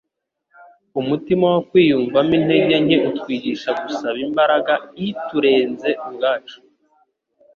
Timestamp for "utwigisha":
3.09-3.69